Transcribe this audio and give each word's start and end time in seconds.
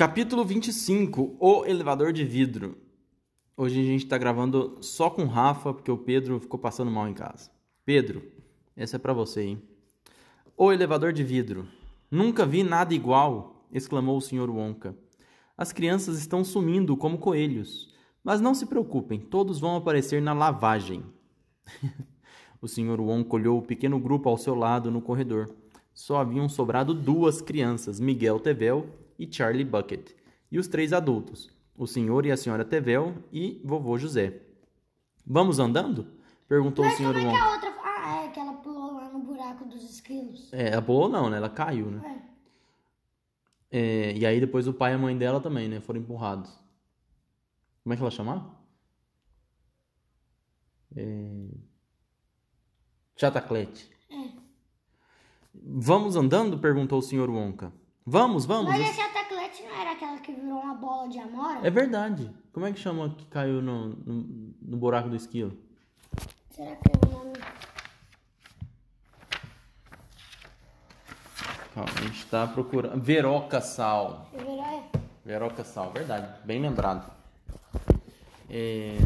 Capítulo 0.00 0.46
25 0.46 1.36
O 1.38 1.66
elevador 1.66 2.10
de 2.10 2.24
vidro. 2.24 2.78
Hoje 3.54 3.80
a 3.80 3.84
gente 3.84 4.04
está 4.04 4.16
gravando 4.16 4.78
só 4.80 5.10
com 5.10 5.26
Rafa, 5.26 5.74
porque 5.74 5.90
o 5.90 5.98
Pedro 5.98 6.40
ficou 6.40 6.58
passando 6.58 6.90
mal 6.90 7.06
em 7.06 7.12
casa. 7.12 7.50
Pedro, 7.84 8.22
essa 8.74 8.96
é 8.96 8.98
para 8.98 9.12
você, 9.12 9.42
hein? 9.42 9.62
O 10.56 10.72
elevador 10.72 11.12
de 11.12 11.22
vidro. 11.22 11.68
Nunca 12.10 12.46
vi 12.46 12.62
nada 12.62 12.94
igual, 12.94 13.66
exclamou 13.70 14.16
o 14.16 14.22
Sr. 14.22 14.48
Wonka. 14.48 14.96
As 15.54 15.70
crianças 15.70 16.18
estão 16.18 16.42
sumindo 16.42 16.96
como 16.96 17.18
coelhos. 17.18 17.94
Mas 18.24 18.40
não 18.40 18.54
se 18.54 18.64
preocupem, 18.64 19.20
todos 19.20 19.60
vão 19.60 19.76
aparecer 19.76 20.22
na 20.22 20.32
lavagem. 20.32 21.04
o 22.58 22.66
Sr. 22.66 23.02
Wonka 23.02 23.36
olhou 23.36 23.58
o 23.58 23.66
pequeno 23.66 24.00
grupo 24.00 24.30
ao 24.30 24.38
seu 24.38 24.54
lado 24.54 24.90
no 24.90 25.02
corredor. 25.02 25.54
Só 25.92 26.16
haviam 26.16 26.48
sobrado 26.48 26.94
duas 26.94 27.42
crianças, 27.42 28.00
Miguel 28.00 28.40
Tevel 28.40 28.98
e 29.20 29.30
Charlie 29.30 29.66
Bucket, 29.66 30.12
e 30.50 30.58
os 30.58 30.66
três 30.66 30.94
adultos, 30.94 31.50
o 31.76 31.86
senhor 31.86 32.24
e 32.24 32.32
a 32.32 32.36
senhora 32.38 32.64
Tevel 32.64 33.22
e 33.30 33.60
vovô 33.62 33.98
José. 33.98 34.40
Vamos 35.26 35.58
andando? 35.58 36.06
Perguntou 36.48 36.82
Mas 36.82 36.94
o 36.94 36.96
senhor 36.96 37.14
como 37.14 37.26
é 37.26 37.30
que 37.30 37.36
a 37.36 37.52
outra... 37.52 37.70
Ah, 37.84 38.24
é 38.24 38.28
que 38.30 38.40
ela 38.40 38.54
pulou 38.54 38.94
lá 38.94 39.10
no 39.10 39.18
buraco 39.20 39.66
dos 39.66 39.84
esquilos. 39.84 40.50
É, 40.54 40.70
ela 40.70 40.80
pulou 40.80 41.06
não, 41.06 41.28
né? 41.28 41.36
Ela 41.36 41.50
caiu, 41.50 41.90
né? 41.90 42.24
É. 43.70 43.78
É, 43.78 44.16
e 44.16 44.24
aí 44.24 44.40
depois 44.40 44.66
o 44.66 44.72
pai 44.72 44.92
e 44.92 44.94
a 44.94 44.98
mãe 44.98 45.16
dela 45.16 45.38
também, 45.38 45.68
né? 45.68 45.80
Foram 45.80 46.00
empurrados. 46.00 46.50
Como 47.84 47.92
é 47.92 47.96
que 47.96 48.02
ela 48.02 48.10
chamava? 48.10 48.58
É... 50.96 51.46
Chataclete. 53.16 53.90
É. 54.10 54.30
Vamos 55.54 56.16
andando? 56.16 56.58
Perguntou 56.58 56.98
o 56.98 57.02
senhor 57.02 57.28
Wonka. 57.28 57.70
Vamos, 58.10 58.44
vamos. 58.44 58.72
Mas 58.72 58.90
esse 58.90 59.00
ataclete 59.00 59.62
não 59.62 59.80
era 59.80 59.92
aquela 59.92 60.18
que 60.18 60.32
virou 60.32 60.58
uma 60.58 60.74
bola 60.74 61.08
de 61.08 61.20
amora? 61.20 61.64
É 61.64 61.70
verdade. 61.70 62.28
Como 62.52 62.66
é 62.66 62.72
que 62.72 62.80
chama 62.80 63.10
que 63.10 63.24
caiu 63.26 63.62
no, 63.62 63.90
no, 63.90 64.54
no 64.60 64.76
buraco 64.76 65.08
do 65.08 65.14
esquilo? 65.14 65.56
Será 66.50 66.74
que 66.74 66.82
é 66.90 67.06
o 67.06 67.12
nome? 67.12 67.32
Calma, 71.72 71.90
a 71.96 72.02
gente 72.02 72.26
tá 72.26 72.48
procurando. 72.48 73.00
Veroca 73.00 73.60
Sal. 73.60 74.28
Virou, 74.36 74.60
é. 74.60 74.82
Veroca 75.24 75.62
Sal, 75.62 75.92
verdade. 75.92 76.26
Bem 76.44 76.60
lembrado. 76.60 77.08
É... 78.48 78.98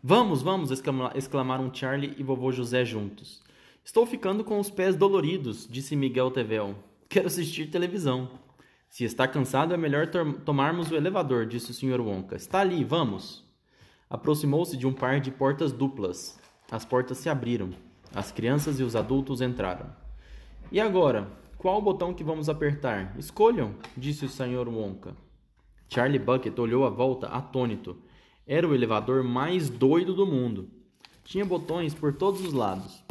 Vamos, 0.00 0.40
vamos! 0.40 0.70
exclama- 0.70 1.10
exclamaram 1.16 1.74
Charlie 1.74 2.14
e 2.16 2.22
vovô 2.22 2.52
José 2.52 2.84
juntos. 2.84 3.42
Estou 3.90 4.06
ficando 4.06 4.44
com 4.44 4.60
os 4.60 4.70
pés 4.70 4.94
doloridos, 4.94 5.66
disse 5.68 5.96
Miguel 5.96 6.30
Tevel. 6.30 6.76
Quero 7.08 7.26
assistir 7.26 7.72
televisão. 7.72 8.30
Se 8.88 9.02
está 9.02 9.26
cansado, 9.26 9.74
é 9.74 9.76
melhor 9.76 10.06
tomarmos 10.44 10.92
o 10.92 10.94
elevador, 10.94 11.44
disse 11.44 11.72
o 11.72 11.74
Sr. 11.74 12.00
Wonka. 12.00 12.36
Está 12.36 12.60
ali, 12.60 12.84
vamos! 12.84 13.44
Aproximou-se 14.08 14.76
de 14.76 14.86
um 14.86 14.92
par 14.92 15.18
de 15.18 15.32
portas 15.32 15.72
duplas. 15.72 16.38
As 16.70 16.84
portas 16.84 17.18
se 17.18 17.28
abriram. 17.28 17.70
As 18.14 18.30
crianças 18.30 18.78
e 18.78 18.84
os 18.84 18.94
adultos 18.94 19.40
entraram. 19.40 19.90
E 20.70 20.78
agora? 20.78 21.26
Qual 21.58 21.76
o 21.76 21.82
botão 21.82 22.14
que 22.14 22.22
vamos 22.22 22.48
apertar? 22.48 23.18
Escolham, 23.18 23.74
disse 23.96 24.24
o 24.24 24.28
Sr. 24.28 24.68
Wonka. 24.68 25.16
Charlie 25.88 26.20
Bucket 26.20 26.56
olhou 26.60 26.86
à 26.86 26.90
volta 26.90 27.26
atônito. 27.26 27.96
Era 28.46 28.68
o 28.68 28.72
elevador 28.72 29.24
mais 29.24 29.68
doido 29.68 30.14
do 30.14 30.24
mundo. 30.24 30.70
Tinha 31.24 31.44
botões 31.44 31.92
por 31.92 32.14
todos 32.14 32.40
os 32.46 32.52
lados. 32.52 33.02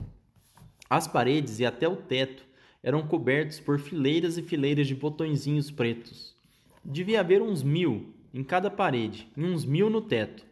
As 0.89 1.07
paredes 1.07 1.59
e 1.59 1.65
até 1.65 1.87
o 1.87 1.95
teto 1.95 2.43
eram 2.81 3.05
cobertos 3.05 3.59
por 3.59 3.79
fileiras 3.79 4.37
e 4.37 4.41
fileiras 4.41 4.87
de 4.87 4.95
botõezinhos 4.95 5.69
pretos. 5.69 6.35
Devia 6.83 7.19
haver 7.19 7.41
uns 7.41 7.61
mil 7.61 8.13
em 8.33 8.43
cada 8.43 8.71
parede 8.71 9.29
e 9.35 9.43
uns 9.43 9.65
mil 9.65 9.89
no 9.89 10.01
teto. 10.01 10.45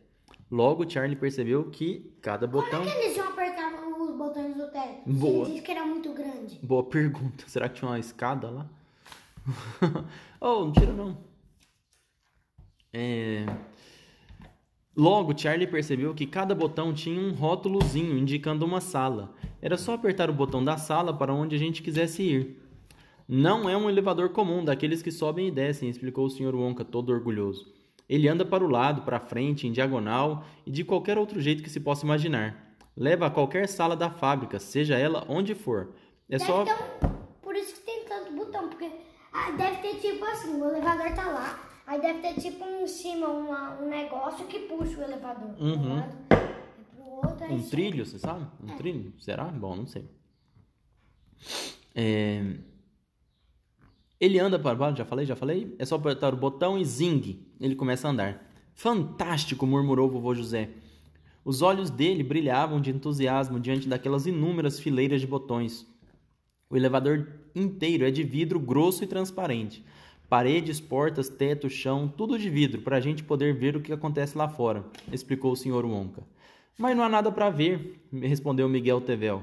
Logo, 0.49 0.89
Charlie 0.89 1.15
percebeu 1.15 1.69
que 1.69 2.13
cada 2.21 2.45
botão. 2.45 2.79
Como 2.79 2.89
é 2.89 2.93
que 2.93 3.05
eles 3.05 3.17
iam 3.17 3.27
apertar 3.29 3.73
os 3.73 4.15
botões 4.15 4.55
do 4.55 4.67
teto? 4.69 5.01
Boa. 5.05 5.45
Você 5.45 5.51
disse 5.51 5.63
que 5.63 5.71
era 5.71 5.85
muito 5.85 6.13
grande. 6.13 6.59
Boa 6.61 6.83
pergunta. 6.83 7.43
Será 7.49 7.67
que 7.67 7.79
tinha 7.79 7.89
uma 7.89 7.99
escada 7.99 8.49
lá? 8.49 8.69
oh, 10.39 10.65
não 10.65 10.71
tira 10.71 10.93
não. 10.93 11.17
É... 12.93 13.45
Logo, 14.97 15.37
Charlie 15.37 15.67
percebeu 15.67 16.11
que 16.15 16.25
cada 16.25 16.55
botão 16.55 16.91
tinha 16.91 17.21
um 17.21 17.31
rótulozinho 17.31 18.17
indicando 18.17 18.65
uma 18.65 18.81
sala. 18.81 19.31
Era 19.61 19.77
só 19.77 19.93
apertar 19.93 20.27
o 20.27 20.33
botão 20.33 20.63
da 20.63 20.75
sala 20.75 21.13
para 21.13 21.31
onde 21.31 21.55
a 21.55 21.59
gente 21.59 21.83
quisesse 21.83 22.23
ir. 22.23 22.63
Não 23.27 23.69
é 23.69 23.77
um 23.77 23.87
elevador 23.87 24.29
comum, 24.29 24.65
daqueles 24.65 25.03
que 25.03 25.11
sobem 25.11 25.49
e 25.49 25.51
descem, 25.51 25.87
explicou 25.87 26.25
o 26.25 26.29
Sr. 26.31 26.55
Wonka, 26.55 26.83
todo 26.83 27.13
orgulhoso. 27.13 27.71
Ele 28.09 28.27
anda 28.27 28.43
para 28.43 28.65
o 28.65 28.67
lado, 28.67 29.03
para 29.03 29.19
frente, 29.19 29.67
em 29.67 29.71
diagonal 29.71 30.43
e 30.65 30.71
de 30.71 30.83
qualquer 30.83 31.19
outro 31.19 31.39
jeito 31.39 31.61
que 31.61 31.69
se 31.69 31.79
possa 31.79 32.03
imaginar. 32.03 32.75
Leva 32.95 33.27
a 33.27 33.29
qualquer 33.29 33.67
sala 33.67 33.95
da 33.95 34.09
fábrica, 34.09 34.57
seja 34.57 34.97
ela 34.97 35.23
onde 35.29 35.53
for. 35.53 35.89
É 36.27 36.39
Deve 36.39 36.51
só. 36.51 36.63
um... 36.63 37.09
Por 37.43 37.55
isso 37.55 37.75
que 37.75 37.81
tem 37.81 38.03
tanto 38.05 38.31
botão, 38.31 38.67
porque 38.67 38.89
ah, 39.31 39.51
deve 39.51 39.77
ter 39.77 39.99
tipo 39.99 40.25
assim, 40.25 40.59
o 40.59 40.69
elevador 40.69 41.13
tá 41.13 41.27
lá, 41.27 41.59
aí 41.87 41.99
deve 42.01 42.19
ter 42.19 42.39
tipo 42.39 42.63
um 42.63 42.83
em 42.83 42.87
cima 42.87 43.27
uma- 43.27 43.81
um 43.81 43.89
negócio 43.89 44.45
que 44.45 44.59
puxa 44.59 44.99
o 44.99 45.03
elevador. 45.03 45.55
Uhum. 45.59 46.03
outro, 47.23 47.45
aí 47.45 47.53
Um 47.55 47.63
só- 47.63 47.69
trilho, 47.71 48.05
você 48.05 48.19
sabe? 48.19 48.45
Um 48.63 48.75
trilho? 48.77 49.11
Será? 49.19 49.45
Bom, 49.45 49.75
não 49.75 49.87
sei. 49.87 50.05
É, 51.95 52.43
Ele 54.19 54.39
anda 54.39 54.57
para 54.57 54.73
baixo, 54.75 54.97
já 54.97 55.05
falei, 55.05 55.25
já 55.27 55.35
falei. 55.35 55.75
É 55.77 55.85
só 55.85 55.95
apertar 55.95 56.33
o 56.33 56.37
botão 56.37 56.75
e 56.77 56.83
zing, 56.85 57.39
ele 57.59 57.75
começa 57.75 58.07
a 58.07 58.11
andar. 58.11 58.51
Fantástico, 58.73 59.65
murmurou 59.67 60.07
o 60.07 60.11
vovô 60.11 60.33
José. 60.33 60.69
Os 61.45 61.61
olhos 61.61 61.89
dele 61.91 62.23
brilhavam 62.23 62.81
de 62.81 62.89
entusiasmo 62.91 63.59
diante 63.59 63.87
daquelas 63.87 64.25
inúmeras 64.25 64.79
fileiras 64.79 65.21
de 65.21 65.27
botões. 65.27 65.85
O 66.69 66.75
elevador 66.75 67.27
inteiro 67.55 68.05
é 68.05 68.11
de 68.11 68.23
vidro 68.23 68.59
grosso 68.59 69.03
e 69.03 69.07
transparente. 69.07 69.83
Paredes, 70.29 70.81
portas, 70.81 71.29
teto, 71.29 71.69
chão, 71.69 72.07
tudo 72.07 72.37
de 72.37 72.49
vidro, 72.49 72.81
para 72.81 72.97
a 72.97 72.99
gente 72.99 73.23
poder 73.23 73.53
ver 73.53 73.77
o 73.77 73.81
que 73.81 73.93
acontece 73.93 74.37
lá 74.37 74.49
fora, 74.49 74.83
explicou 75.11 75.53
o 75.53 75.55
Sr. 75.55 75.85
Wonka. 75.85 76.21
Mas 76.77 76.97
não 76.97 77.03
há 77.03 77.09
nada 77.09 77.31
para 77.31 77.49
ver, 77.49 78.01
respondeu 78.11 78.67
Miguel 78.67 78.99
Tevel. 78.99 79.41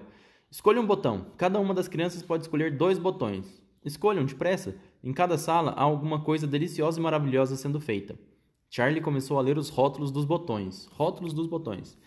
Escolha 0.50 0.81
um 0.81 0.87
botão. 0.87 1.27
Cada 1.37 1.59
uma 1.59 1.72
das 1.72 1.89
crianças 1.89 2.22
pode 2.22 2.45
escolher 2.45 2.77
dois 2.77 2.99
botões. 2.99 3.61
Escolham 3.84 4.25
depressa. 4.25 4.77
Em 5.03 5.12
cada 5.12 5.37
sala 5.37 5.72
há 5.72 5.83
alguma 5.83 6.21
coisa 6.21 6.47
deliciosa 6.47 7.01
e 7.01 7.03
maravilhosa 7.03 7.56
sendo 7.56 7.81
feita. 7.81 8.16
Charlie 8.71 9.01
começou 9.01 9.39
a 9.39 9.43
ler 9.43 9.59
os 9.59 9.71
rótulos 9.71 10.12
dos 10.12 10.25
botões. 10.25 10.87
Rótulos 10.93 11.33
dos 11.33 11.47
botões. 11.47 11.99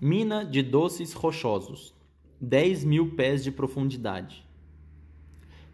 Mina 0.00 0.44
de 0.44 0.62
doces 0.62 1.12
rochosos. 1.12 1.94
10 2.40 2.84
mil 2.84 3.14
pés 3.14 3.44
de 3.44 3.52
profundidade. 3.52 4.44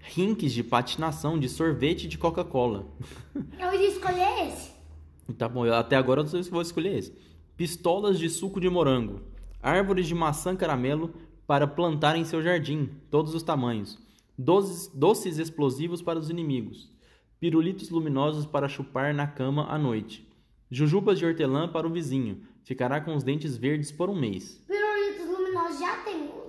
Rinques 0.00 0.53
de 0.53 0.62
patinação 0.62 1.38
de 1.38 1.48
sorvete 1.48 2.09
de 2.09 2.16
Coca-Cola. 2.16 2.86
Eu 3.59 3.75
ia 3.75 3.88
escolher 3.88 4.48
esse. 4.48 4.70
Tá 5.36 5.48
bom, 5.48 5.64
até 5.70 5.97
agora 5.97 6.20
eu 6.20 6.25
não 6.25 6.31
sei 6.31 6.42
se 6.42 6.50
vou 6.50 6.62
escolher 6.62 6.97
esse. 6.97 7.12
Pistolas 7.56 8.19
de 8.19 8.31
suco 8.31 8.60
de 8.60 8.70
morango. 8.70 9.20
Árvores 9.62 10.06
de 10.06 10.14
maçã 10.14 10.56
caramelo 10.56 11.12
para 11.47 11.66
plantar 11.66 12.16
em 12.16 12.25
seu 12.25 12.42
jardim, 12.42 12.88
todos 13.10 13.34
os 13.34 13.42
tamanhos. 13.42 13.98
Doces, 14.38 14.88
doces 14.94 15.38
explosivos 15.38 16.00
para 16.00 16.19
os 16.19 16.30
inimigos. 16.30 16.91
Pirulitos 17.41 17.91
luminosos 17.91 18.47
para 18.47 18.69
chupar 18.69 19.12
na 19.12 19.26
cama 19.26 19.66
à 19.69 19.76
noite. 19.76 20.26
Jujubas 20.70 21.19
de 21.19 21.26
hortelã 21.26 21.69
para 21.69 21.86
o 21.86 21.91
vizinho. 21.91 22.42
Ficará 22.65 23.00
com 23.00 23.15
os 23.15 23.22
dentes 23.22 23.56
verdes 23.56 23.91
por 23.91 24.09
um 24.09 24.19
mês. 24.19 24.62
Pirulitos 24.66 25.27
luminosos 25.27 25.78
já 25.80 25.97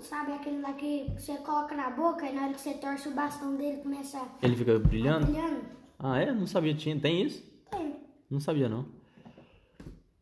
sabe 0.09 0.31
aquele 0.31 0.59
lá 0.59 0.73
que 0.73 1.05
você 1.15 1.37
coloca 1.37 1.75
na 1.75 1.91
boca 1.91 2.27
e 2.27 2.33
na 2.33 2.45
hora 2.45 2.53
que 2.53 2.61
você 2.61 2.73
torce 2.73 3.07
o 3.07 3.13
bastão 3.13 3.55
dele 3.55 3.77
começa 3.77 4.19
Ele 4.41 4.55
fica 4.55 4.79
brilhando? 4.79 5.27
brilhando? 5.27 5.61
Ah, 5.99 6.19
é? 6.19 6.31
Não 6.31 6.47
sabia. 6.47 6.73
Tinha, 6.73 6.99
tem 6.99 7.21
isso? 7.21 7.43
Tem. 7.69 7.95
Não 8.29 8.39
sabia, 8.39 8.67
não. 8.67 8.87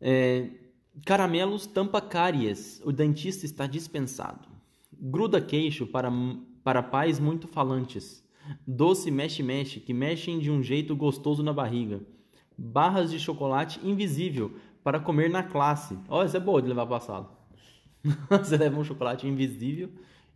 É, 0.02 0.50
caramelos 1.06 1.66
tampa 1.66 2.02
cáries. 2.02 2.82
O 2.84 2.92
dentista 2.92 3.46
está 3.46 3.66
dispensado. 3.66 4.48
Gruda 4.92 5.40
queixo 5.40 5.88
para, 5.88 6.12
para 6.64 6.84
pais 6.84 7.18
muito 7.18 7.48
falantes. 7.48 8.22
Doce 8.66 9.10
mexe-mexe, 9.10 9.80
que 9.80 9.94
mexem 9.94 10.40
de 10.40 10.52
um 10.52 10.62
jeito 10.62 10.96
gostoso 10.96 11.42
na 11.42 11.54
barriga. 11.54 12.02
Barras 12.58 13.10
de 13.10 13.20
chocolate 13.20 13.80
invisível 13.88 14.52
para 14.84 15.00
comer 15.00 15.30
na 15.30 15.44
classe. 15.44 15.98
Ó, 16.10 16.24
essa 16.24 16.38
é 16.38 16.40
boa 16.42 16.62
de 16.62 16.68
levar 16.68 16.86
para 16.88 16.98
a 16.98 17.02
sala. 17.02 17.37
Você 18.30 18.58
leva 18.58 18.80
um 18.80 18.84
chocolate 18.84 19.28
invisível, 19.28 19.90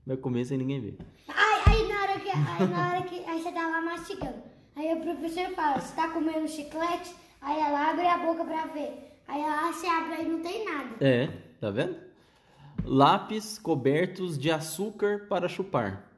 vai 0.06 0.18
comer 0.18 0.46
sem 0.46 0.58
ninguém 0.58 0.82
ver. 0.82 0.98
Aí, 1.28 1.62
aí 1.66 1.88
na 1.88 2.02
hora 2.02 2.20
que, 2.20 2.30
aí 2.30 2.68
na 2.68 2.90
hora 2.90 3.02
que 3.04 3.26
aí 3.26 3.42
você 3.42 3.52
tá 3.52 3.68
lá 3.68 3.82
mastigando. 3.82 4.42
Aí 4.76 4.94
o 4.94 5.02
professor 5.02 5.54
fala, 5.54 5.80
você 5.80 5.96
tá 5.96 6.10
comendo 6.10 6.48
chiclete? 6.48 7.14
Aí 7.42 7.60
ela 7.60 7.90
abre 7.92 8.08
a 8.08 8.18
boca 8.18 8.44
pra 8.46 8.66
ver. 8.68 9.20
Aí 9.28 9.42
ela 9.42 9.72
você 9.72 9.88
abre 9.88 10.14
aí 10.14 10.28
não 10.28 10.42
tem 10.42 10.66
nada. 10.66 10.96
É, 11.00 11.28
tá 11.60 11.70
vendo? 11.70 11.96
Lápis 12.84 13.58
cobertos 13.60 14.38
de 14.38 14.50
açúcar 14.50 15.28
para 15.30 15.48
chupar. 15.48 16.10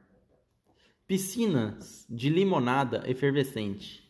Piscinas 1.06 2.06
de 2.08 2.30
limonada 2.30 3.02
efervescente. 3.06 4.02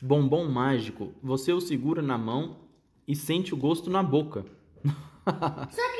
Bombom 0.00 0.48
mágico, 0.48 1.12
você 1.22 1.52
o 1.52 1.60
segura 1.60 2.00
na 2.00 2.16
mão 2.16 2.56
e 3.06 3.14
sente 3.14 3.52
o 3.52 3.56
gosto 3.56 3.90
na 3.90 4.02
boca. 4.02 4.46
Só 5.70 5.92
que 5.92 5.99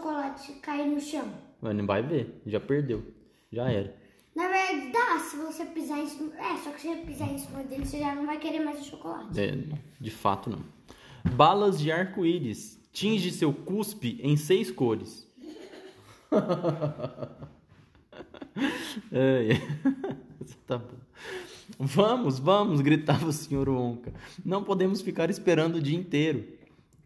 chocolate 0.00 0.52
cair 0.54 0.86
no 0.86 0.98
chão? 1.00 1.30
Mas 1.60 1.76
não 1.76 1.86
vai 1.86 2.02
ver, 2.02 2.40
já 2.46 2.58
perdeu. 2.58 3.04
Já 3.52 3.70
era. 3.70 3.94
Na 4.34 4.48
verdade, 4.48 4.90
dá 4.92 5.18
se 5.18 5.36
você 5.36 5.66
pisar 5.66 5.98
em 5.98 6.06
cima. 6.06 6.32
É, 6.36 6.56
só 6.56 6.70
que 6.70 6.80
se 6.80 6.88
você 6.88 6.96
pisar 7.02 7.28
em 7.28 7.38
cima 7.38 7.62
dele, 7.64 7.84
você 7.84 7.98
já 7.98 8.14
não 8.14 8.24
vai 8.24 8.38
querer 8.38 8.60
mais 8.60 8.80
o 8.80 8.84
chocolate. 8.84 9.38
É, 9.38 9.58
de 10.00 10.10
fato 10.10 10.48
não. 10.48 10.64
Balas 11.34 11.78
de 11.78 11.92
arco-íris. 11.92 12.80
Tinge 12.92 13.30
seu 13.30 13.52
cuspe 13.52 14.18
em 14.22 14.36
seis 14.36 14.70
cores. 14.70 15.28
é, 19.12 19.52
é. 19.52 19.60
tá 20.66 20.78
bom. 20.78 20.98
Vamos, 21.78 22.38
vamos, 22.38 22.80
gritava 22.80 23.26
o 23.26 23.32
senhor 23.32 23.68
Onca. 23.68 24.14
Não 24.44 24.64
podemos 24.64 25.02
ficar 25.02 25.30
esperando 25.30 25.76
o 25.76 25.82
dia 25.82 25.96
inteiro. 25.96 26.59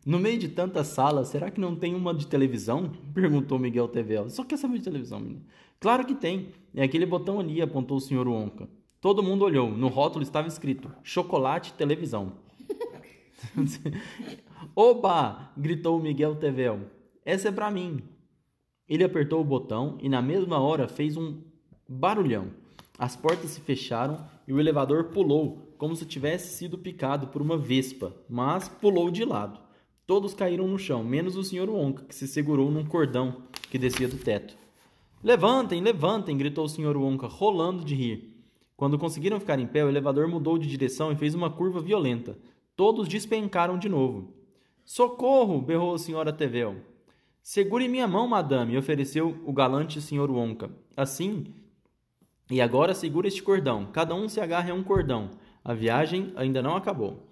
No 0.05 0.19
meio 0.19 0.39
de 0.39 0.49
tantas 0.49 0.89
salas, 0.89 1.29
será 1.29 1.51
que 1.51 1.61
não 1.61 1.75
tem 1.75 1.95
uma 1.95 2.13
de 2.13 2.27
televisão? 2.27 2.93
Perguntou 3.15 3.59
Miguel 3.59 3.89
Tevel. 3.89 4.29
Só 4.29 4.45
quer 4.45 4.59
saber 4.59 4.79
de 4.79 4.85
televisão, 4.85 5.19
menino. 5.19 5.43
Claro 5.81 6.05
que 6.05 6.15
tem. 6.15 6.49
É 6.75 6.83
aquele 6.83 7.07
botão 7.07 7.41
ali, 7.41 7.63
apontou 7.63 7.97
o 7.97 8.01
senhor 8.01 8.29
Onca. 8.29 8.69
Todo 9.01 9.23
mundo 9.23 9.45
olhou. 9.45 9.71
No 9.71 9.89
rótulo 9.89 10.23
estava 10.23 10.49
escrito: 10.49 10.91
chocolate 11.03 11.73
televisão. 11.73 12.33
Oba! 14.77 15.53
gritou 15.57 16.01
Miguel 16.01 16.37
Tevel. 16.37 16.81
Essa 17.25 17.49
é 17.49 17.53
para 17.53 17.71
mim. 17.71 18.03
Ele 18.89 19.05
apertou 19.05 19.41
o 19.41 19.45
botão 19.45 19.97
e 20.03 20.09
na 20.09 20.21
mesma 20.21 20.59
hora 20.59 20.87
fez 20.87 21.17
um 21.17 21.41
barulhão. 21.89 22.51
As 22.99 23.17
portas 23.17 23.51
se 23.51 23.61
fecharam 23.61 24.27
e 24.47 24.53
o 24.53 24.61
elevador 24.61 25.05
pulou, 25.05 25.75
como 25.79 25.97
se 25.97 26.05
tivesse 26.05 26.57
sido 26.57 26.79
picado 26.79 27.29
por 27.29 27.41
uma 27.41 27.57
vespa, 27.57 28.15
mas 28.29 28.69
pulou 28.69 29.11
de 29.11 29.25
lado. 29.25 29.64
Todos 30.07 30.35
caíram 30.35 30.69
no 30.69 30.79
chão, 30.79 31.03
menos 31.03 31.37
o 31.37 31.43
Sr. 31.43 31.71
Wonka, 31.71 32.05
que 32.05 32.15
se 32.15 32.29
segurou 32.29 32.71
num 32.71 32.85
cordão 32.85 33.43
que 33.71 33.79
descia 33.79 34.07
do 34.07 34.19
teto. 34.19 34.55
Levantem, 35.23 35.81
levantem! 35.81 36.37
gritou 36.37 36.67
o 36.67 36.69
Sr. 36.69 36.97
Wonka, 36.97 37.27
rolando 37.27 37.83
de 37.83 37.95
rir. 37.95 38.35
Quando 38.77 38.99
conseguiram 38.99 39.41
ficar 39.41 39.59
em 39.59 39.67
pé, 39.67 39.83
o 39.83 39.89
elevador 39.89 40.29
mudou 40.29 40.59
de 40.59 40.69
direção 40.69 41.11
e 41.11 41.17
fez 41.17 41.35
uma 41.35 41.49
curva 41.49 41.81
violenta. 41.81 42.37
Todos 42.77 43.09
despencaram 43.09 43.79
de 43.79 43.89
novo. 43.89 44.35
Socorro! 44.85 45.63
berrou 45.63 45.95
a 45.95 45.99
senhora 45.99 46.33
Tevel. 46.33 46.77
Segure 47.43 47.89
minha 47.89 48.07
mão, 48.07 48.29
madame, 48.29 48.77
ofereceu 48.77 49.41
o 49.47 49.53
galante 49.53 50.01
Sr. 50.03 50.31
Wonka. 50.31 50.71
Assim, 50.95 51.47
e 52.51 52.61
agora 52.61 52.95
segura 52.95 53.27
este 53.27 53.43
cordão. 53.43 53.87
Cada 53.87 54.15
um 54.15 54.29
se 54.29 54.39
agarre 54.39 54.71
a 54.71 54.75
um 54.75 54.83
cordão. 54.83 55.31
A 55.65 55.73
viagem 55.73 56.33
ainda 56.37 56.61
não 56.61 56.77
acabou. 56.77 57.27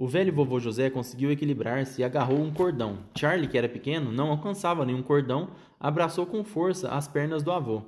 O 0.00 0.06
velho 0.08 0.32
vovô 0.32 0.58
José 0.58 0.88
conseguiu 0.88 1.30
equilibrar-se 1.30 2.00
e 2.00 2.04
agarrou 2.04 2.38
um 2.40 2.50
cordão. 2.50 3.00
Charlie, 3.14 3.46
que 3.46 3.58
era 3.58 3.68
pequeno, 3.68 4.10
não 4.10 4.30
alcançava 4.30 4.86
nenhum 4.86 5.02
cordão, 5.02 5.50
abraçou 5.78 6.24
com 6.24 6.42
força 6.42 6.88
as 6.88 7.06
pernas 7.06 7.42
do 7.42 7.52
avô. 7.52 7.82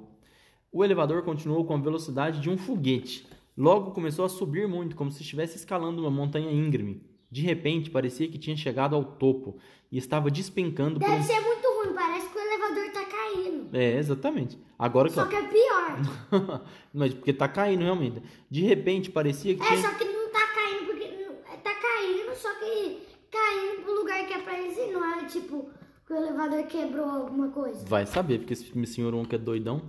O 0.70 0.84
elevador 0.84 1.22
continuou 1.22 1.64
com 1.64 1.74
a 1.74 1.78
velocidade 1.78 2.38
de 2.38 2.50
um 2.50 2.58
foguete. 2.58 3.26
Logo 3.56 3.92
começou 3.92 4.26
a 4.26 4.28
subir 4.28 4.68
muito, 4.68 4.94
como 4.94 5.10
se 5.10 5.22
estivesse 5.22 5.56
escalando 5.56 6.02
uma 6.02 6.10
montanha 6.10 6.50
íngreme. 6.52 7.02
De 7.30 7.40
repente, 7.40 7.88
parecia 7.88 8.28
que 8.28 8.36
tinha 8.36 8.56
chegado 8.56 8.94
ao 8.94 9.04
topo 9.04 9.56
e 9.90 9.96
estava 9.96 10.30
despencando 10.30 10.98
Deve 10.98 11.16
por 11.16 11.22
ser 11.22 11.40
muito 11.40 11.66
ruim, 11.66 11.94
parece 11.94 12.28
que 12.28 12.36
o 12.36 12.40
elevador 12.42 12.92
tá 12.92 13.04
caindo. 13.06 13.74
É, 13.74 13.96
exatamente. 13.96 14.58
Agora 14.78 15.08
que... 15.08 15.14
Só 15.14 15.24
que 15.24 15.36
é 15.36 15.42
pior. 15.48 16.62
Mas 16.92 17.14
porque 17.14 17.32
tá 17.32 17.48
caindo 17.48 17.84
realmente. 17.84 18.22
De 18.50 18.60
repente, 18.66 19.10
parecia 19.10 19.54
que 19.54 19.62
É, 19.62 19.66
tinha... 19.66 19.80
só 19.80 19.94
que 19.96 20.04
não 20.04 20.30
tá 20.30 20.46
caindo, 20.54 20.86
porque 20.86 21.08
não- 21.08 21.36
tá 21.62 21.74
caindo, 21.74 22.34
só 22.36 22.54
que 22.58 22.98
caindo 23.30 23.82
pro 23.82 23.94
lugar 23.94 24.26
que 24.26 24.32
é 24.34 24.38
pra 24.38 24.58
eles 24.58 24.76
ir, 24.76 24.92
não 24.92 25.04
é 25.20 25.24
tipo 25.24 25.70
que 26.01 26.01
o 26.12 26.16
elevador 26.16 26.64
quebrou 26.64 27.08
alguma 27.08 27.48
coisa. 27.48 27.84
Vai 27.86 28.06
saber, 28.06 28.38
porque 28.38 28.52
esse 28.52 28.86
senhor 28.86 29.14
Wonka 29.14 29.36
é 29.36 29.38
doidão. 29.38 29.82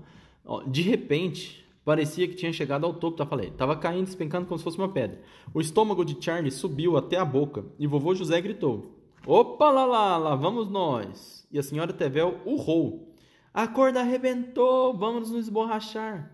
Ó, 0.45 0.63
de 0.63 0.81
repente, 0.81 1.65
parecia 1.83 2.27
que 2.27 2.35
tinha 2.35 2.53
chegado 2.53 2.85
ao 2.85 2.93
topo, 2.93 3.17
tá 3.17 3.25
falei. 3.25 3.51
Tava 3.51 3.75
caindo, 3.75 4.05
despencando 4.05 4.45
como 4.45 4.57
se 4.57 4.63
fosse 4.63 4.77
uma 4.77 4.89
pedra. 4.89 5.21
O 5.53 5.61
estômago 5.61 6.03
de 6.05 6.17
Charlie 6.23 6.51
subiu 6.51 6.97
até 6.97 7.17
a 7.17 7.25
boca 7.25 7.65
e 7.77 7.85
vovô 7.85 8.15
José 8.15 8.39
gritou: 8.41 8.99
Opa 9.25 9.69
lá 9.69 9.85
lá, 9.85 10.17
lá 10.17 10.35
vamos 10.35 10.69
nós! 10.69 11.47
E 11.51 11.59
a 11.59 11.63
senhora 11.63 11.93
Tevel 11.93 12.39
urrou: 12.45 13.13
A 13.53 13.67
corda 13.67 13.99
arrebentou, 13.99 14.93
vamos 14.93 15.29
nos 15.29 15.45
esborrachar. 15.45 16.31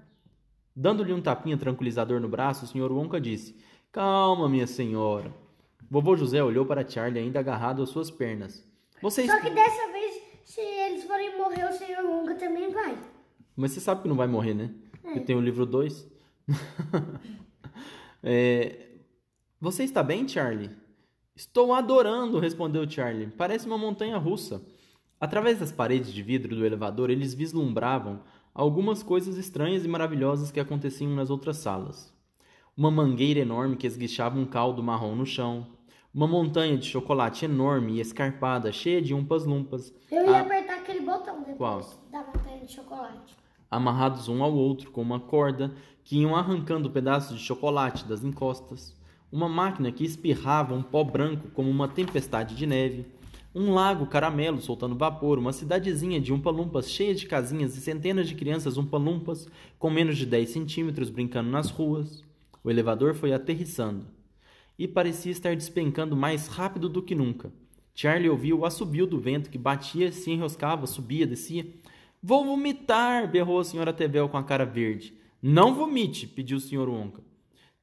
Dando-lhe 0.75 1.11
um 1.11 1.21
tapinha 1.21 1.57
tranquilizador 1.57 2.19
no 2.19 2.29
braço, 2.29 2.65
o 2.65 2.67
senhor 2.67 2.91
Wonka 2.91 3.19
disse: 3.19 3.55
Calma, 3.91 4.47
minha 4.47 4.67
senhora. 4.67 5.33
Vovô 5.89 6.15
José 6.15 6.43
olhou 6.43 6.65
para 6.65 6.87
Charlie, 6.87 7.19
ainda 7.19 7.39
agarrado 7.39 7.81
às 7.81 7.89
suas 7.89 8.11
pernas. 8.11 8.68
Vocês. 9.01 9.29
Só 9.29 9.39
que 9.39 9.49
dessa 9.49 9.91
vez, 9.91 10.21
se 10.43 10.61
eles 10.61 11.03
forem 11.05 11.37
morrer, 11.37 11.65
o 11.69 11.73
senhor 11.73 12.03
Wonka 12.05 12.35
também 12.35 12.69
vai. 12.71 12.97
Mas 13.55 13.71
você 13.71 13.79
sabe 13.79 14.01
que 14.01 14.07
não 14.07 14.15
vai 14.15 14.27
morrer, 14.27 14.53
né? 14.53 14.71
Porque 15.01 15.19
tem 15.21 15.35
o 15.35 15.41
livro 15.41 15.65
2. 15.65 16.07
É, 18.21 18.97
Você 19.61 19.85
está 19.85 20.03
bem, 20.03 20.27
Charlie? 20.27 20.71
Estou 21.33 21.73
adorando, 21.73 22.37
respondeu 22.37 22.89
Charlie. 22.89 23.27
Parece 23.27 23.65
uma 23.65 23.77
montanha 23.77 24.17
russa. 24.17 24.61
Através 25.19 25.59
das 25.59 25.71
paredes 25.71 26.11
de 26.11 26.21
vidro 26.21 26.53
do 26.53 26.65
elevador, 26.65 27.09
eles 27.09 27.33
vislumbravam 27.33 28.21
algumas 28.53 29.01
coisas 29.01 29.37
estranhas 29.37 29.85
e 29.85 29.87
maravilhosas 29.87 30.51
que 30.51 30.59
aconteciam 30.59 31.15
nas 31.15 31.29
outras 31.29 31.55
salas. 31.57 32.13
Uma 32.75 32.91
mangueira 32.91 33.39
enorme 33.39 33.77
que 33.77 33.87
esguichava 33.87 34.37
um 34.37 34.45
caldo 34.45 34.83
marrom 34.83 35.15
no 35.15 35.25
chão. 35.25 35.67
Uma 36.13 36.27
montanha 36.27 36.75
de 36.77 36.87
chocolate 36.87 37.45
enorme 37.45 37.93
e 37.93 37.99
escarpada, 38.01 38.71
cheia 38.71 39.01
de 39.01 39.13
umpas-lumpas. 39.13 39.93
Eu 40.11 40.25
ia 40.25 40.37
Ah, 40.37 40.41
apertar 40.41 40.77
aquele 40.79 41.01
botão 41.01 41.39
depois 41.43 41.57
Qual? 41.57 41.81
da 42.11 42.19
montanha 42.23 42.65
de 42.65 42.71
chocolate. 42.73 43.35
amarrados 43.69 44.27
um 44.27 44.41
ao 44.43 44.51
outro 44.51 44.89
com 44.89 45.01
uma 45.03 45.19
corda, 45.19 45.71
que 46.03 46.17
iam 46.17 46.35
arrancando 46.35 46.89
pedaços 46.89 47.37
de 47.37 47.43
chocolate 47.45 48.03
das 48.05 48.23
encostas, 48.23 48.97
uma 49.31 49.47
máquina 49.47 49.91
que 49.91 50.03
espirrava 50.03 50.73
um 50.73 50.81
pó 50.81 51.03
branco 51.03 51.49
como 51.49 51.69
uma 51.69 51.87
tempestade 51.87 52.55
de 52.55 52.65
neve, 52.65 53.05
um 53.53 53.71
lago 53.75 54.07
caramelo 54.07 54.59
soltando 54.59 54.95
vapor, 54.97 55.37
uma 55.37 55.53
cidadezinha 55.53 56.19
de 56.19 56.33
umpa-lumpas 56.33 56.89
cheia 56.89 57.13
de 57.13 57.27
casinhas 57.27 57.77
e 57.77 57.81
centenas 57.81 58.27
de 58.27 58.33
crianças 58.33 58.75
umpa-lumpas 58.77 59.47
com 59.77 59.91
menos 59.91 60.17
de 60.17 60.25
10 60.25 60.49
centímetros 60.49 61.11
brincando 61.11 61.51
nas 61.51 61.69
ruas. 61.69 62.23
O 62.63 62.71
elevador 62.71 63.13
foi 63.13 63.31
aterrissando 63.31 64.07
e 64.79 64.87
parecia 64.87 65.33
estar 65.33 65.53
despencando 65.57 66.15
mais 66.15 66.47
rápido 66.47 66.87
do 66.87 67.03
que 67.03 67.13
nunca. 67.13 67.51
Charlie 67.93 68.29
ouviu 68.29 68.59
o 68.59 68.65
assobio 68.65 69.05
do 69.05 69.19
vento 69.19 69.49
que 69.49 69.57
batia, 69.57 70.09
se 70.09 70.31
enroscava, 70.31 70.87
subia, 70.87 71.27
descia. 71.27 71.67
Vou 72.23 72.45
vomitar! 72.45 73.29
berrou 73.29 73.59
a 73.59 73.63
senhora 73.65 73.91
Tevel 73.91 74.29
com 74.29 74.37
a 74.37 74.43
cara 74.43 74.65
verde. 74.65 75.13
Não 75.41 75.75
vomite! 75.75 76.25
pediu 76.25 76.57
o 76.57 76.61
senhor 76.61 76.87
Wonka. 76.87 77.21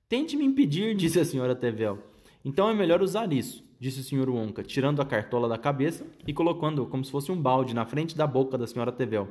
Tente 0.09 0.39
me 0.39 0.45
impedir, 0.47 0.95
disse 0.97 1.21
a 1.21 1.25
senhora 1.25 1.55
Tevel. 1.55 1.99
Então 2.43 2.71
é 2.71 2.73
melhor 2.73 3.03
usar 3.03 3.31
isso, 3.31 3.63
disse 3.79 4.01
o 4.01 4.05
senhor 4.05 4.31
Wonka, 4.31 4.63
tirando 4.63 5.03
a 5.03 5.05
cartola 5.05 5.47
da 5.47 5.59
cabeça 5.59 6.07
e 6.27 6.33
colocando-o 6.33 6.87
como 6.87 7.05
se 7.05 7.11
fosse 7.11 7.31
um 7.31 7.37
balde 7.39 7.75
na 7.75 7.85
frente 7.85 8.17
da 8.17 8.27
boca 8.27 8.57
da 8.57 8.67
senhora 8.67 8.91
Tevel. 8.91 9.29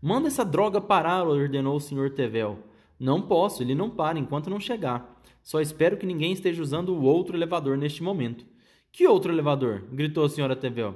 Manda 0.00 0.28
essa 0.28 0.44
droga 0.44 0.80
parar, 0.80 1.28
ordenou 1.28 1.76
o 1.76 1.80
senhor 1.80 2.08
Tevel. 2.10 2.69
Não 3.00 3.22
posso, 3.22 3.62
ele 3.62 3.74
não 3.74 3.88
para 3.88 4.18
enquanto 4.18 4.50
não 4.50 4.60
chegar. 4.60 5.18
Só 5.42 5.58
espero 5.58 5.96
que 5.96 6.04
ninguém 6.04 6.32
esteja 6.32 6.62
usando 6.62 6.90
o 6.90 7.02
outro 7.02 7.34
elevador 7.34 7.78
neste 7.78 8.02
momento. 8.02 8.44
Que 8.92 9.06
outro 9.06 9.32
elevador? 9.32 9.84
gritou 9.90 10.22
a 10.22 10.28
senhora 10.28 10.54
Tevel. 10.54 10.94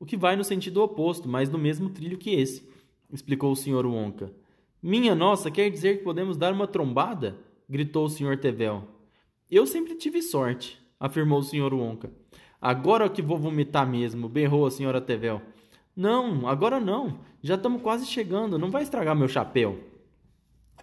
O 0.00 0.06
que 0.06 0.16
vai 0.16 0.36
no 0.36 0.42
sentido 0.42 0.82
oposto, 0.82 1.28
mas 1.28 1.50
no 1.50 1.58
mesmo 1.58 1.90
trilho 1.90 2.16
que 2.16 2.30
esse, 2.34 2.66
explicou 3.12 3.52
o 3.52 3.56
senhor 3.56 3.84
Wonka. 3.84 4.32
Minha 4.82 5.14
nossa, 5.14 5.50
quer 5.50 5.68
dizer 5.68 5.98
que 5.98 6.04
podemos 6.04 6.38
dar 6.38 6.52
uma 6.52 6.66
trombada? 6.66 7.36
gritou 7.68 8.06
o 8.06 8.10
senhor 8.10 8.38
Tevel. 8.38 8.88
Eu 9.50 9.66
sempre 9.66 9.94
tive 9.94 10.22
sorte, 10.22 10.78
afirmou 10.98 11.40
o 11.40 11.44
senhor 11.44 11.74
Wonka. 11.74 12.10
Agora 12.58 13.10
que 13.10 13.20
vou 13.20 13.36
vomitar 13.36 13.86
mesmo, 13.86 14.30
berrou 14.30 14.66
a 14.66 14.70
senhora 14.70 15.00
Tevel. 15.00 15.42
Não, 15.94 16.48
agora 16.48 16.80
não. 16.80 17.18
Já 17.42 17.56
estamos 17.56 17.82
quase 17.82 18.06
chegando, 18.06 18.58
não 18.58 18.70
vai 18.70 18.82
estragar 18.82 19.14
meu 19.14 19.28
chapéu. 19.28 19.78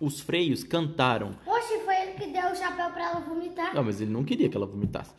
Os 0.02 0.20
freios 0.20 0.64
cantaram. 0.64 1.36
Oxe, 1.46 1.78
foi 1.86 1.96
ele 2.02 2.14
que 2.14 2.26
deu 2.28 2.52
o 2.52 2.56
chapéu 2.56 2.90
pra 2.90 3.12
ela 3.12 3.20
vomitar. 3.20 3.76
Não, 3.76 3.84
mas 3.84 4.02
ele 4.02 4.12
não 4.12 4.24
queria 4.24 4.50
que 4.50 4.58
ela 4.58 4.66
vomitasse. 4.66 5.14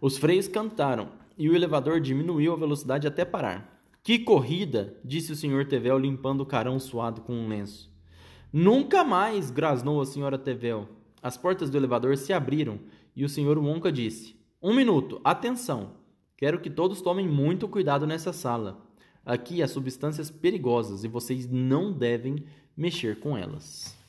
Os 0.00 0.16
freios 0.16 0.46
cantaram 0.46 1.08
e 1.36 1.50
o 1.50 1.54
elevador 1.56 2.00
diminuiu 2.00 2.52
a 2.52 2.56
velocidade 2.56 3.08
até 3.08 3.24
parar. 3.24 3.82
Que 4.04 4.20
corrida! 4.20 4.96
disse 5.04 5.32
o 5.32 5.36
senhor 5.36 5.66
Tevel 5.66 5.98
limpando 5.98 6.42
o 6.42 6.46
carão 6.46 6.78
suado 6.78 7.22
com 7.22 7.32
um 7.32 7.48
lenço. 7.48 7.92
Nunca 8.52 9.02
mais! 9.02 9.50
grasnou 9.50 10.00
a 10.00 10.06
senhora 10.06 10.38
Tevel. 10.38 10.88
As 11.20 11.36
portas 11.36 11.68
do 11.68 11.76
elevador 11.76 12.16
se 12.16 12.32
abriram 12.32 12.78
e 13.16 13.24
o 13.24 13.28
senhor 13.28 13.58
Wonka 13.58 13.90
disse: 13.90 14.36
Um 14.62 14.72
minuto, 14.72 15.20
atenção! 15.24 15.94
Quero 16.36 16.60
que 16.60 16.70
todos 16.70 17.02
tomem 17.02 17.28
muito 17.28 17.66
cuidado 17.66 18.06
nessa 18.06 18.32
sala. 18.32 18.80
Aqui 19.26 19.60
há 19.60 19.66
substâncias 19.66 20.30
perigosas 20.30 21.02
e 21.02 21.08
vocês 21.08 21.46
não 21.50 21.92
devem 21.92 22.44
mexer 22.76 23.18
com 23.18 23.36
elas. 23.36 23.99